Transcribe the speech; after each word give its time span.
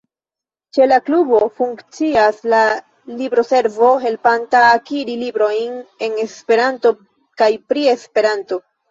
Ĉe 0.75 0.85
la 0.91 0.95
klubo 1.07 1.39
funkcias 1.57 2.39
la 2.53 2.61
libroservo, 3.19 3.89
helpanta 4.05 4.61
akiri 4.69 5.17
librojn 5.25 5.75
en 6.07 6.17
Esperanto 6.23 6.95
kaj 7.43 7.51
pri 7.73 7.85
Esperanto. 7.93 8.59